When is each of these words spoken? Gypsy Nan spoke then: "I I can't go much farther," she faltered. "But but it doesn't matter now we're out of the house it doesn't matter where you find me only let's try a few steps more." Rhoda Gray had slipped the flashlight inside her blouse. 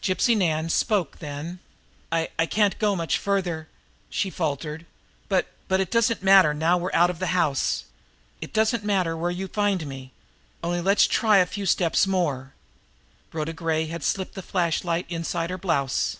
Gypsy 0.00 0.36
Nan 0.36 0.68
spoke 0.68 1.18
then: 1.18 1.58
"I 2.12 2.28
I 2.38 2.46
can't 2.46 2.78
go 2.78 2.94
much 2.94 3.18
farther," 3.18 3.66
she 4.08 4.30
faltered. 4.30 4.86
"But 5.28 5.48
but 5.66 5.80
it 5.80 5.90
doesn't 5.90 6.22
matter 6.22 6.54
now 6.54 6.78
we're 6.78 6.92
out 6.94 7.10
of 7.10 7.18
the 7.18 7.26
house 7.34 7.82
it 8.40 8.52
doesn't 8.52 8.84
matter 8.84 9.16
where 9.16 9.32
you 9.32 9.48
find 9.48 9.84
me 9.84 10.12
only 10.62 10.80
let's 10.80 11.08
try 11.08 11.38
a 11.38 11.44
few 11.46 11.66
steps 11.66 12.06
more." 12.06 12.54
Rhoda 13.32 13.52
Gray 13.52 13.86
had 13.86 14.04
slipped 14.04 14.34
the 14.34 14.42
flashlight 14.42 15.06
inside 15.08 15.50
her 15.50 15.58
blouse. 15.58 16.18